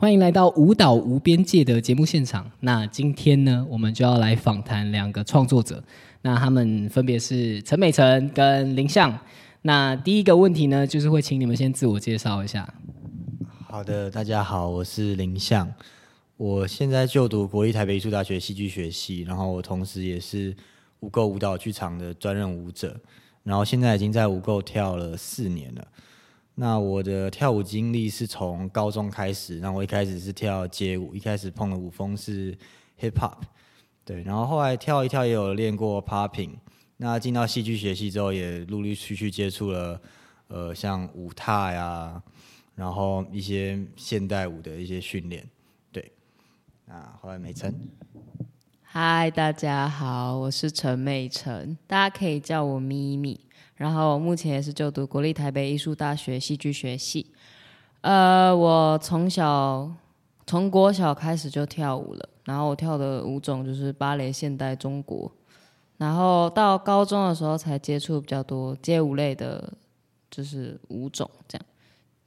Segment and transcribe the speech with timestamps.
[0.00, 2.48] 欢迎来到舞蹈无边界的节目现场。
[2.60, 5.82] 那今天呢，我们就要来访谈两个创作者。
[6.22, 9.18] 那他们分别是陈美辰跟林相。
[9.62, 12.72] 那第一个问题呢，就是会请你们先自我介绍一下。
[13.66, 15.68] 好的，大家好，我是林相。
[16.36, 20.54] 我现在就读国立台北艺术大学戏剧学系，然后我同时也是
[21.00, 22.96] 无垢舞蹈剧场的专任舞者，
[23.42, 25.84] 然后现在已经在无垢跳了四年了。
[26.60, 32.52] 那我的跳舞经历是从高中开始，然后我一开始是跳街舞，一开始碰的舞风是
[32.98, 33.38] hip hop，
[34.04, 36.50] 对，然后后来跳一跳也有练过 popping。
[36.96, 40.02] 那进到戏剧学系之后，也陆陆续续接触了
[40.48, 42.20] 呃像舞踏呀，
[42.74, 45.48] 然后一些现代舞的一些训练，
[45.92, 46.10] 对。
[46.88, 47.72] 啊后来美晨，
[48.82, 53.38] 嗨，大家好，我是陈美晨，大家可以叫我咪咪。
[53.78, 57.32] 然后目前也是就读国立台北艺术大学戏剧学系。
[58.00, 59.90] 呃，我从小
[60.46, 65.32] 从国小开始就跳舞了，然后我跳的舞种就是芭蕾、现代、中国。
[65.96, 69.72] 然后到高中的时候才接触比较多街舞类的，
[70.30, 71.66] 就是舞种这样。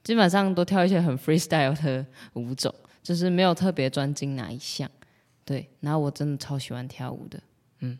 [0.02, 4.90] 基本上都跳一些很 freestyle 的舞种，就是没有特别专精哪一项。
[5.44, 7.40] 对，然后我真的超喜欢跳舞的，
[7.80, 7.98] 嗯。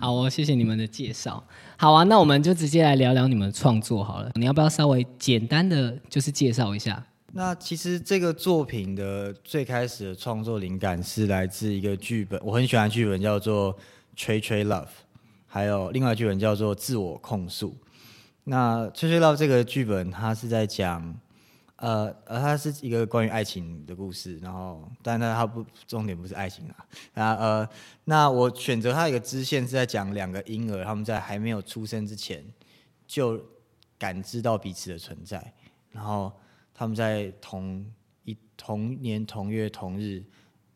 [0.00, 1.42] 好哦，谢谢你们的介绍。
[1.76, 4.30] 好啊，那我们就直接来聊聊你们创作好了。
[4.34, 7.04] 你要不要稍微简单的就是介绍一下？
[7.32, 13.74] 那其实这个作品的最开始的创作灵感是来自一个剧本，我很喜欢剧本叫做
[14.16, 14.84] 《吹吹 Love》，
[15.46, 17.68] 还有另外剧本叫做《自我控诉》。
[18.44, 21.14] 那《吹吹 Love》这个剧本，它是在讲。
[21.78, 26.74] 呃呃，它是一个关于爱情的故事，然后，但但它不重点不是爱情啊。
[27.14, 27.68] 啊呃，
[28.04, 32.44] 那我选择它一个支线是在讲两个婴儿，他们在还没有出生之前
[33.06, 33.40] 就
[33.96, 35.52] 感知到彼此的存在，
[35.90, 36.32] 然后
[36.74, 37.86] 他们在同
[38.24, 40.24] 一同年同月同日，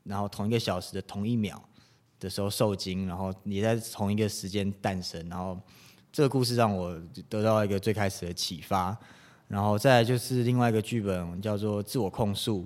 [0.04, 1.60] 然后同一个小时的同一秒
[2.20, 5.60] 的时候受精，然后也在同一个时间诞生，然后
[6.12, 6.96] 这个故事让我
[7.28, 8.96] 得到一个最开始的启发。
[9.48, 12.60] 然后再就是另外一个剧本叫做《自我控诉》，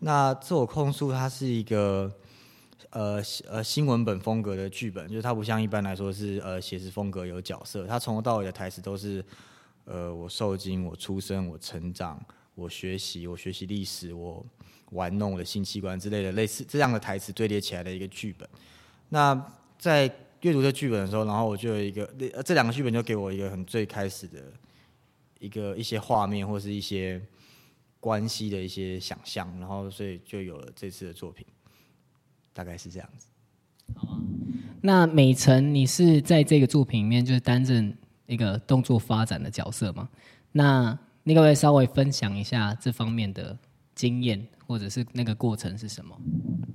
[0.00, 2.12] 那《自我控诉》它是一个
[2.90, 9.24] 呃呃新闻本风格的剧本，就是它不像一般来说是呃写实风格有角色，它从头到尾的台词都是
[9.86, 12.20] 呃我受精、我出生、我成长、
[12.54, 14.44] 我学习、我学习历史、我
[14.90, 18.46] 玩弄我的性器官之类的类似这样的台词堆叠起来的一个剧本。
[19.08, 19.34] 那
[19.78, 20.02] 在
[20.42, 22.06] 阅读这剧本的时候，然后我就有一个
[22.44, 24.38] 这两个剧本就给我一个很最开始的。
[25.40, 27.20] 一个一些画面或是一些
[27.98, 31.44] 关系的一些想象，然后所以就有了这次的作品，
[32.52, 33.26] 大概是这样子。
[33.96, 34.20] 好啊，
[34.82, 37.96] 那美辰，你是在这个作品里面就是担任
[38.26, 40.08] 一个动作发展的角色吗？
[40.52, 43.58] 那你可不可以稍微分享一下这方面的
[43.94, 46.20] 经验，或者是那个过程是什么？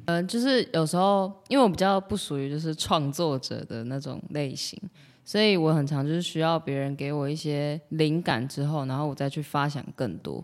[0.07, 4.79] 嗯，就是有时候因为我比较不属于就是创作者的那种类型。
[5.25, 10.41] 所以我很常就是需要别人给我一些灵感之后，然后我再去发想更多。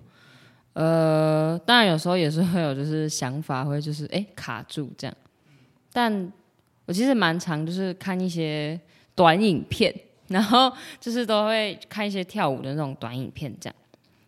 [0.74, 5.16] 呃，当然有时候也是会有就是想法会就是哎卡住这样。
[5.94, 6.32] 但
[6.86, 8.80] 我其实蛮常就是看一些
[9.14, 9.94] 短影片，
[10.30, 13.76] 然后就是都会看一些跳舞的那种短影片这样，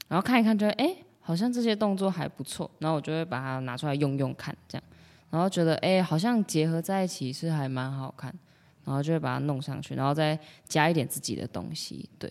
[0.07, 4.83] 然后看一看就会哎好像这些动作还不错，然后我就会把它拿出来用用看这样，
[5.31, 8.31] 然后觉得哎好像结合在一起是还蛮好看。
[8.85, 12.09] 然后就会把它弄上去，然后再加一点自己的东西。
[12.19, 12.29] 对，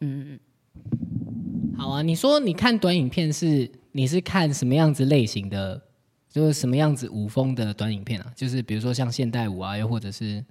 [0.00, 1.76] 嗯嗯嗯。
[1.78, 5.80] 好啊，你说你看短影片是你是看什么样子类型的？
[6.28, 8.32] 就是什么样子舞风的短影片啊？
[8.34, 10.44] 就是比如说像现代舞啊，又或者是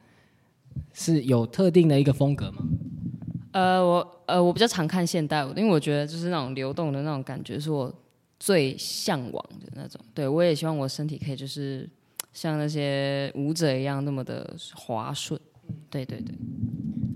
[0.93, 2.63] 是有特定的一个风格吗？
[3.51, 7.93] 呃，我呃我比较常看现代舞，因为我觉得就是那种流动的那种感觉是我
[8.39, 9.99] 最向往的那种。
[10.13, 11.89] 对我也希望我身体可以就是。
[12.35, 15.39] 像那些舞者一样那么的滑顺，
[15.89, 16.35] 对对对，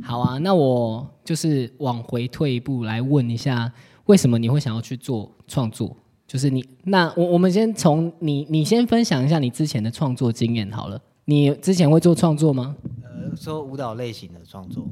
[0.02, 3.69] 好啊，那我就是往回退一步来问一下，
[4.06, 5.94] 为什么你会想要去做创作？
[6.25, 10.99] 就是你，那我我们先从你，你先分享一下你之前的创作经验好了。
[11.26, 12.78] 你之前会做创作吗？
[13.03, 14.88] 呃，说舞蹈类型的创作，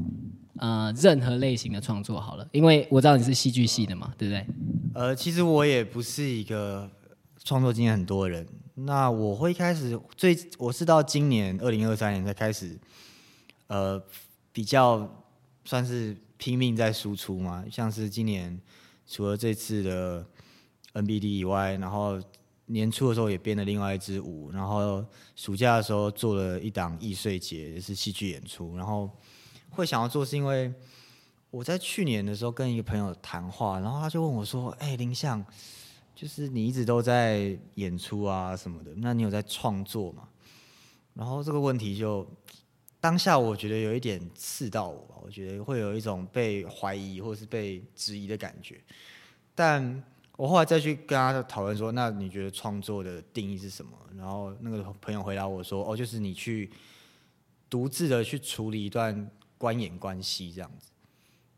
[0.57, 4.45] 呃，任何类型的创作好了，因为我知道你是戏剧系的嘛，对不对？
[4.93, 6.89] 呃，其实我也不是一个
[7.45, 8.45] 创作经验很多的人。
[8.79, 12.77] 那我会开始最，我是到今年二零二三年才开始，
[13.65, 13.99] 呃，
[14.51, 15.09] 比较
[15.65, 17.65] 算是拼命在输出嘛。
[17.71, 18.59] 像是今年
[19.07, 20.23] 除了这次的
[20.93, 22.21] NBD 以外，然后
[22.67, 25.03] 年初的时候也编了另外一支舞，然后
[25.35, 28.77] 暑假的时候做了一档易碎节，也是戏剧演出。
[28.77, 29.09] 然后
[29.71, 30.71] 会想要做是因为
[31.49, 35.43] 我在去年的时候跟一个朋友谈话，然后他就问我说：“哎、林相，
[36.17, 40.27] 就是你一直都在演出啊什么的，那你有在创作吗？”
[41.13, 42.27] 然后这个问题就
[42.99, 48.81] 当下我觉得有一点刺到我吧，我觉得会有一种被怀疑或是被质疑的感觉。
[49.53, 50.03] 但
[50.37, 53.91] 我后来再去跟他讨论说，那你觉得创作的定义是什么？
[54.17, 56.71] 然后那个朋友回答我说，哦，就是你去
[57.69, 59.29] 独自的去处理一段
[59.59, 60.89] 观演关系这样子。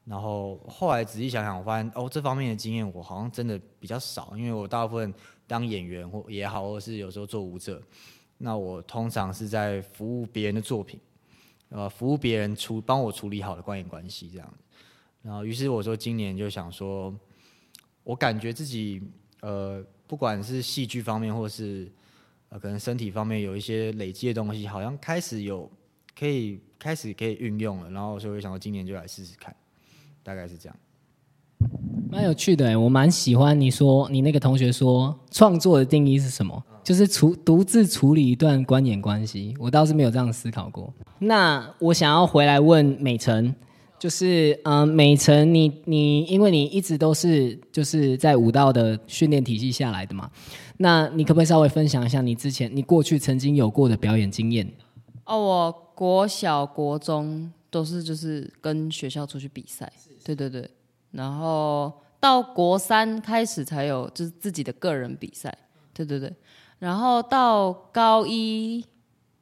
[0.09, 5.13] 然后后来仔细想想，我发现哦，这方面的经验我好像真的比较少，因为我大部分
[5.45, 7.79] 当演员或也好，或是有时候做舞者，
[8.39, 10.99] 那我通常是在服务别人的作品，
[11.69, 14.53] 呃，服务别人处帮我处理好的观演关系这样。
[15.21, 17.13] 然后于是我说今年就想说，
[18.03, 18.99] 我感觉自己
[19.41, 21.87] 呃，不管是戏剧方面或是
[22.49, 25.69] 呃可能身体方面有一些累积的东西，好像开始有
[26.17, 29.55] 可以开始可以运用了，然后所以我想说今年就来试试看，
[30.23, 30.75] 大概是这样。
[32.09, 39.53] 蛮有趣的欸，我蛮喜欢你说你那个同学说创作的定义是什么，就是处独自处理一段观演关系。
[39.59, 40.91] 我倒是没有这样思考过。
[41.19, 43.53] 那我想要回来问美辰，
[43.99, 50.31] 就是嗯、呃美辰你你因为你一直都是就是在舞蹈的训练体系下来的嘛，
[50.77, 54.67] 那你可不可以稍微分享一下你之前你过去曾经有过的表演经验？
[55.25, 59.91] 哦，我国小、国中都是就是跟学校出去比赛，
[60.35, 60.71] 对对对，
[61.11, 65.55] 然后到国三开始才有就是自己的个人比赛，
[65.93, 66.33] 对对对，
[66.79, 68.85] 然后到高一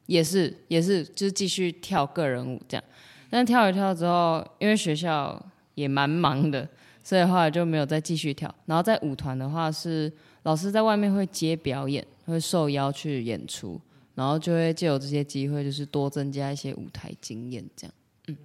[0.06, 2.84] 也是也是就是继续跳个人舞这样，
[3.30, 5.44] 但跳一跳之后，因为学校
[5.74, 6.68] 也蛮忙的，
[7.02, 8.52] 所以后来就没有再继续跳。
[8.66, 10.12] 然后在舞团的话是
[10.44, 13.80] 老师在外面会接表演，会受邀去演出。
[14.14, 17.94] 然后就会借由这些机会，就是多增加一些舞台经验，这样。
[18.26, 18.36] 嗯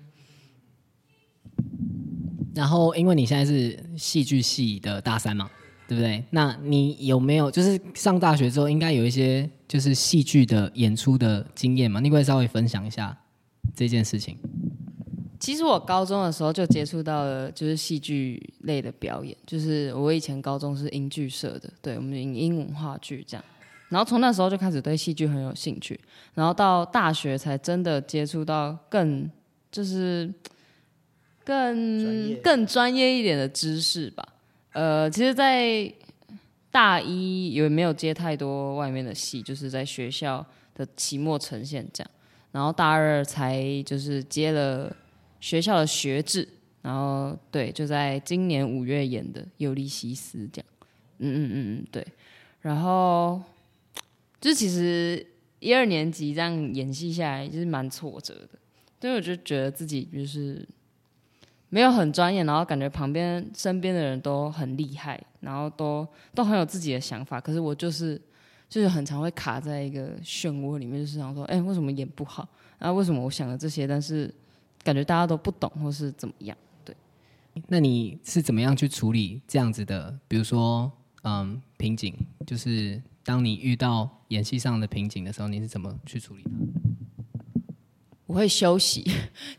[2.53, 5.49] 然后，因为你现在是戏剧系的大三嘛，
[5.87, 6.23] 对不对？
[6.29, 11.99] 那你有没有就是上大学之后，应该有一些就是戏剧的演出的经验嘛？
[11.99, 13.17] 你可以稍微分享一下
[13.75, 14.37] 这件事情？
[15.39, 19.35] 其实我高中的时候就接触到了，就是戏剧类的表演。
[19.45, 23.43] 就是我以前高中是英剧社的，对我们英英文化剧这样。
[23.89, 25.99] 然后从那时候就开始对戏剧很有兴趣，
[26.33, 29.29] 然后到大学才真的接触到更
[29.69, 30.33] 就是
[31.43, 34.27] 更更专业一点的知识吧。
[34.71, 35.91] 呃，其实，在
[36.71, 42.11] 大一也没有接太多外面的戏，就是在学校的期末呈现这样。
[42.51, 44.95] 然后大二才就是接了
[45.39, 46.47] 学校的学制，
[46.81, 50.65] 然后对，就在今年五月演的《尤利西斯》这样。
[51.19, 52.05] 嗯嗯嗯嗯，对。
[52.61, 53.41] 然后
[54.39, 55.25] 就是其实
[55.59, 58.59] 一二年级这样演戏下来，就是蛮挫折的，
[59.01, 60.67] 所以我就觉得自己就是
[61.73, 68.21] 没有很专业，然后感觉旁边身边的人都很厉害，然后都都很有自己的想法，可是我就是
[68.69, 72.47] 就是很常会卡在一个漩涡里面，就是想说，哎、为什么演不好？
[72.77, 74.31] 然后为什么我想了这些，但是
[74.83, 76.55] 感觉大家都不懂，或是怎么样？
[76.85, 76.95] 对
[77.67, 80.15] 那你是怎么样去处理这样子的？
[80.27, 80.91] 比如说，
[81.23, 82.15] 嗯，瓶颈，
[82.45, 86.51] 就是当你遇到演戏上的瓶颈的时候，你是怎么去处理的？
[88.33, 89.05] 我会休息，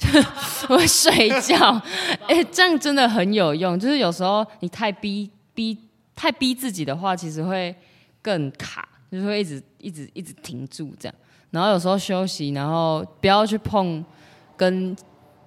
[0.68, 1.80] 我会睡觉。
[2.26, 3.78] 哎、这样真的很有用。
[3.78, 5.78] 就是有时候你太逼逼
[6.16, 7.72] 太逼自己的话，其实会
[8.20, 11.14] 更卡，就是会一直一直一直停住这样。
[11.52, 14.04] 然后有时候休息，然后不要去碰
[14.56, 14.96] 跟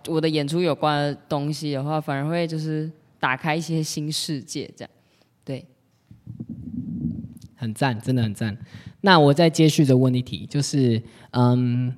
[0.08, 4.90] 我的演出有关的东西的话，反而会就是打开一些新世界这样。
[5.44, 5.66] 对，
[7.58, 8.58] 很赞，真的很赞。
[9.02, 11.94] 那我再接续着问一题，就是，嗯，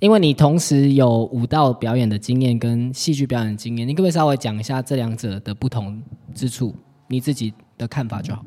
[0.00, 6.02] 因为你同时有舞蹈表演的经验跟戏剧表演的经验，你可不可以稍微讲一下这两者的不同
[6.34, 6.74] 之处？
[7.08, 8.44] 你自己的看法就好。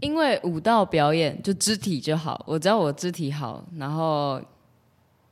[0.00, 4.40] 因为舞蹈表演就肢体就好，我只要我肢体好，然后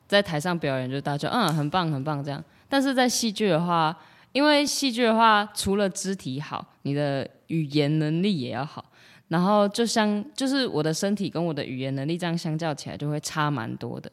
[0.08, 2.42] 在台上表演就大家就嗯很棒很棒这样。
[2.68, 3.96] 但是在戏剧的话，
[4.32, 8.84] 因为戏剧的话，除了肢体好，你的语言能力也要好。
[9.28, 14.10] 然后就像就是我的身体跟我的语言能力这样相较起来就会差蛮多的。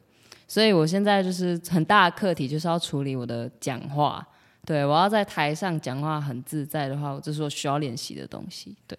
[0.48, 4.26] 所以我现在就是很大的课题就是要处理我的讲话。
[4.66, 8.74] 对我要在台上讲话很自在的话，这是我需要练习的东西。
[8.86, 8.98] 对。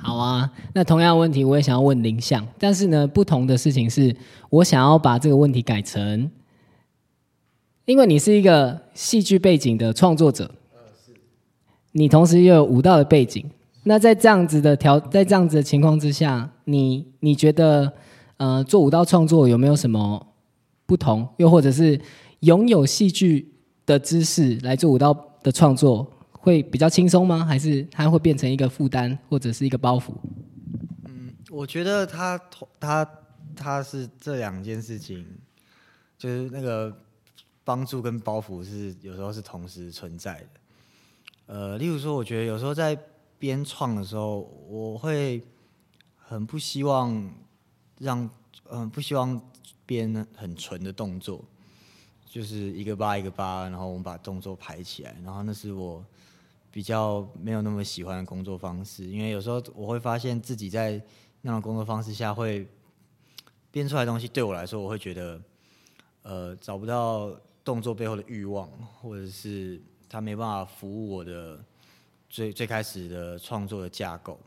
[0.00, 4.14] 好啊，那同样的问题我也想要问林相，但是呢，不同的事情是
[4.50, 6.30] 我想要把这个问题改成，
[7.86, 10.48] 因为你是一个戏剧背景的创作者，
[11.90, 13.44] 你同时又有舞蹈的背景，
[13.82, 17.92] 那在这样子的条，在这样子的情况之下，你你觉得
[18.36, 20.26] 呃做舞蹈创作有没有什么
[20.86, 21.28] 不同？
[21.38, 22.00] 又或者是
[22.40, 23.52] 拥有戏剧
[23.84, 25.12] 的知识来做舞蹈
[25.42, 27.44] 的创作，会比较轻松吗？
[27.44, 30.12] 还是它会变成一个负担或者是一个包袱？
[31.06, 32.38] 嗯我觉得它
[32.78, 33.08] 它
[33.54, 35.24] 它是这两件事情，
[36.18, 36.94] 就是那个
[37.64, 40.46] 帮助跟包袱是有时候是同时存在的。
[41.46, 42.98] 呃，例如说，我觉得有时候在
[43.38, 45.40] 编创的时候，我会
[46.16, 47.32] 很不希望
[47.98, 48.28] 让，
[48.70, 49.40] 嗯、不希望
[49.84, 51.44] 编很纯的动作，
[52.24, 56.04] 就是一个八一个八，然后我们把动作排起来，然后那是我
[56.70, 61.00] 比较没有那么喜欢的工作方式，因为有时候我会发现自己在
[61.40, 62.66] 那种工作方式下会
[63.70, 65.40] 编出来的东西，对我来说，我会觉得
[66.22, 67.30] 呃找不到
[67.64, 68.68] 动作背后的欲望，
[69.00, 71.64] 或者是它没办法服务我的
[72.28, 74.38] 最最开始的创作的架构。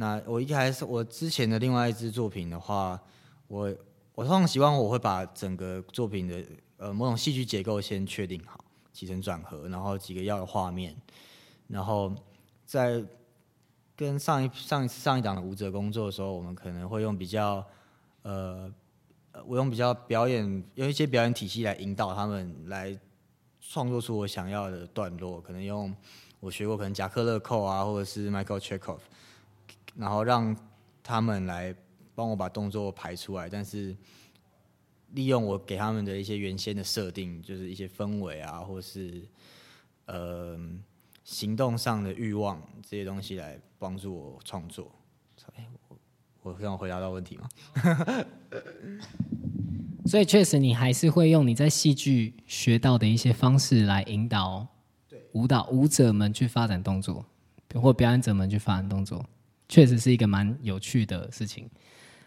[0.00, 3.00] 那我一开始我之前的另外一支作品的话，
[3.48, 3.74] 我
[4.14, 6.40] 我通常希望我会把整个作品的
[6.76, 10.96] 呃某种戏剧结构先确定好，起承转合，然后几个要的画面，
[11.66, 12.14] 然后
[12.64, 13.04] 在
[13.96, 17.66] 跟上一上一上一档的舞者工作的时候，我们可能会用比较
[18.22, 18.72] 呃，
[19.46, 22.96] 我用比较表演用一些表演体系来引导他们来
[23.60, 25.92] 创作出我想要的段落，可能用
[26.38, 29.00] 我学过可能夹克勒扣啊，或者是 Michael Chekhov，
[29.98, 30.56] 然后让
[31.02, 31.74] 他们来
[32.14, 33.96] 帮我把动作排出来，但是
[35.12, 39.26] 利用我给他们的一些原先的设定，就是一些氛围啊，或是
[40.06, 40.56] 呃
[41.24, 44.92] 行动上的欲望这些东西来帮助我创作。
[45.56, 45.98] 哎，我
[46.42, 47.48] 我让我回答到问题吗？
[50.06, 54.66] 所以确实，你还是会用你在戏剧学到的一些方式来引导
[55.32, 57.26] 舞蹈舞者们去发展动作，
[57.74, 59.22] 或表演者们去发展动作，
[59.68, 61.68] 确实是一个蛮有趣的事情。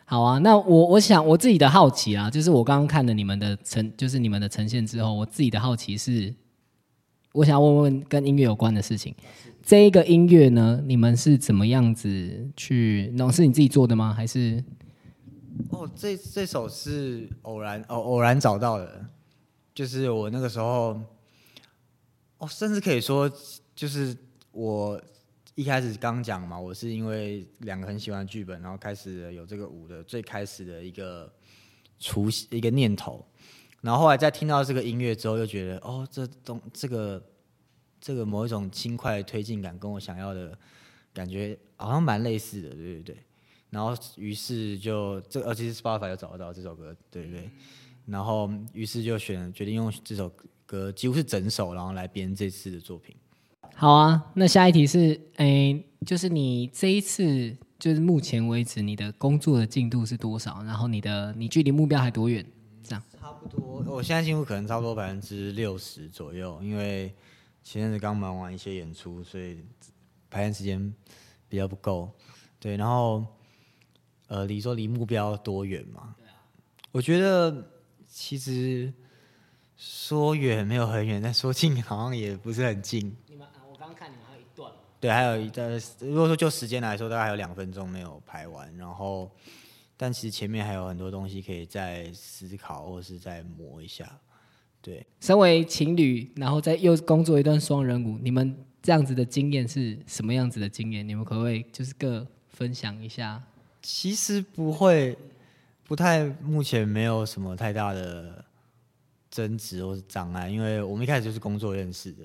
[0.05, 6.33] 好啊，那我我想我自己的好奇啊，就是我刚刚看了你们的呈，就是你们的呈现之后，我自己的好奇是，
[7.31, 9.15] 我想问问跟音乐有关的事情。
[9.63, 13.31] 这一个音乐呢，你们是怎么样子去弄？
[13.31, 14.13] 是你自己做的吗？
[14.13, 14.61] 还是
[15.69, 19.05] 哦，这这首是偶然哦偶然找到的，
[19.73, 20.99] 就是我那个时候，
[22.39, 23.31] 哦，甚至可以说，
[23.73, 24.17] 就是
[24.51, 25.01] 我
[25.55, 31.31] 一开始刚讲嘛，我是因为两个很喜欢剧本，然后开始有这个舞的最开始的一个
[31.99, 33.25] 雏一个念头，
[33.81, 37.21] 然后后来在听到这个音乐之后，又觉得哦，这东这个
[37.99, 40.57] 这个某一种轻快的推进感，跟我想要的
[41.13, 43.17] 感觉好像蛮类似的，对对对。
[43.69, 47.49] 然后于是就这，而且是 Spotify 有找得到这首歌，对对对。
[48.05, 50.31] 然后于是就选决定用这首
[50.65, 53.15] 歌几乎是整首，然后来编这次的作品。
[53.81, 60.61] 好啊，那下一题是，哎，就是你这一次，就是目前为止你的工作的进度是多少？
[60.61, 62.45] 然后你的你距离目标还多远？
[62.83, 67.11] 这样差不多，我现在进度可能差不多百分之六十左右，因为
[67.63, 69.57] 前阵子刚忙完一些演出，所以
[70.29, 70.93] 排练时间
[71.49, 72.07] 比较不够。
[72.59, 73.25] 对，然后
[74.27, 76.13] 呃，你说离目标多远嘛？
[76.91, 77.67] 我觉得
[78.07, 78.93] 其实
[79.75, 83.11] 说远没有很远，但说近好像也不是很近。
[83.27, 83.60] 你们，我
[83.93, 85.69] 看你们还有一段，对，还有一段，
[85.99, 89.29] 如果说就时间来说，大概还有两分钟没有排完，然后，
[89.97, 94.19] 但其实前面还有很多东西可以再思考或是再磨一下。
[94.81, 101.07] 对，身为情侣，然后再又工作一段双人舞，你们这样子的经验是什么样子的经验？
[101.07, 103.41] 你们可不可以就是各分享一下？
[103.83, 105.15] 其实不会，
[105.83, 108.43] 不太，目前没有什么太大的
[109.29, 112.23] 争执或是障碍，因为我们一开始就是工作认识的，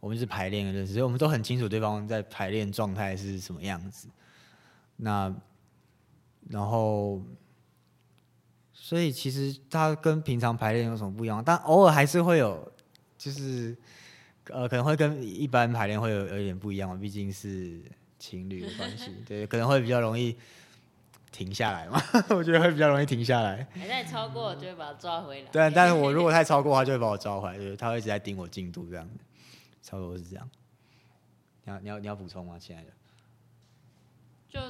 [0.00, 4.08] 我们是排练认识，所以我们都很清楚对方在排练状态是什么样子。
[4.96, 5.32] 那，
[6.48, 7.22] 然后，
[8.72, 11.42] 所以其实它跟平常排练有什么不一样？
[11.44, 12.70] 但偶尔还是会有，
[13.16, 13.76] 就是
[14.48, 17.80] 呃，可能会跟一般排练会有有一点不一样嘛，毕竟是
[18.18, 20.36] 情侣的关系， 对，可能会比较容易
[21.30, 23.66] 停下来嘛， 我觉得会比较容易停下来。
[23.72, 25.48] 还在超过，就会把它抓回来。
[25.50, 29.14] 对，但是我如果太超过，他就会把我抓回来，就是他会一直在盯我进度这样子，
[29.82, 30.48] 差不多是这样。
[31.64, 32.90] 你要你要你要补充吗，亲爱的？
[34.48, 34.60] 就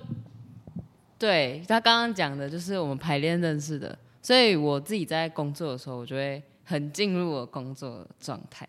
[1.19, 8.69] 对他刚刚讲的，就是我们排练认识的，所以我自己在工作的时候，我就会很进入我工作状态。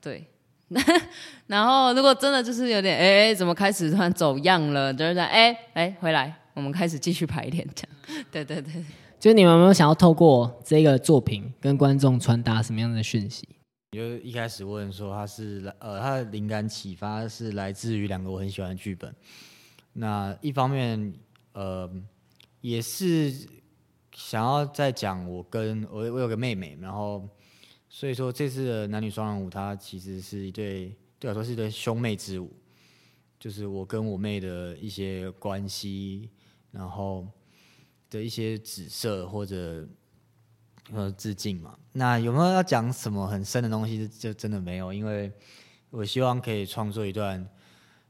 [0.00, 0.26] 对，
[1.46, 8.24] 然后如果真的就是有点哎、怎么开始突然走样了，就是在哎哎回来，我们开始继续排练这样。
[8.30, 8.72] 对对对，
[9.18, 13.48] 就是你们有没有想要透过这个作品跟观众传达什么样的讯息？
[13.94, 19.14] 就一开始问说他是呃他的灵感启发是来自于两个我很喜欢的剧本，
[19.92, 21.14] 那一方面
[21.52, 21.90] 呃
[22.60, 23.32] 也是
[24.12, 27.28] 想要在讲我跟我我有个妹妹，然后
[27.88, 32.52] 所以说这次的男女双人舞，它其实是一对对我来说是一对兄妹之舞，
[33.38, 36.30] 就是我跟我妹的一些关系，
[36.70, 37.26] 然后
[38.10, 39.86] 的一些紫色或者
[40.92, 41.78] 呃致敬嘛。
[41.92, 44.08] 那有没有要讲什么很深的东西？
[44.08, 45.32] 就真的没有，因为
[45.90, 47.42] 我希望可以创作一段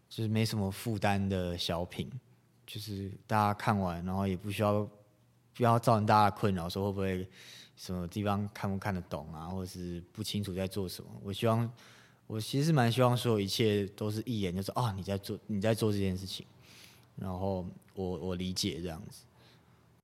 [0.08, 2.10] 就是没什么负担的小品，
[2.66, 4.88] 就是大家看完，然后也不需要
[5.54, 7.28] 不要造成大家困扰，说会不会
[7.76, 11.10] 什么地方看不看得懂啊，或者是不清楚在做什么。
[11.22, 11.70] 我希望
[12.26, 16.46] 我其实蛮希望所有一切都是一眼就是啊你在做你在做这件事情，
[17.16, 19.24] 然后我我理解这样子。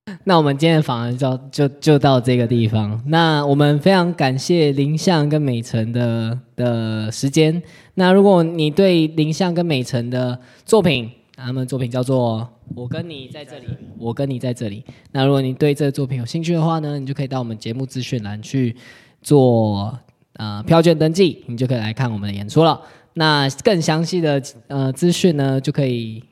[0.25, 2.99] 那我们今天的访谈就就就到这个地方。
[3.05, 7.61] 那我们非常感谢林相跟美辰的的时间。
[7.93, 12.39] 那如果你对林相跟美辰的作品，他们作品叫做
[12.75, 13.65] 《我跟你在这里》，
[13.99, 14.83] 我跟你在这里。
[15.11, 18.75] 那如果你对这个作品有兴趣的话呢，你就可以到我们节目资讯栏去
[19.21, 19.95] 做
[20.33, 22.81] 呃票券登记，你就可以来看我们的演出了。
[23.13, 26.23] 那更详细的呃资讯呢，就可以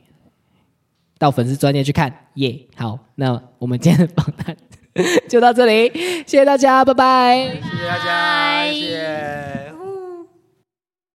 [1.20, 2.12] 到粉丝专业去看。
[2.36, 4.56] 耶好那我们今天的访谈
[5.30, 5.92] 就到这里
[6.26, 7.36] 谢谢大家拜拜。
[7.46, 9.49] 谢谢大家谢谢。